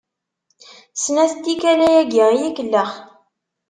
Snat 1.03 1.31
n 1.35 1.39
tikkal 1.43 1.79
ayagi 1.87 2.23
i 2.29 2.33
yi-ikellex. 2.39 2.91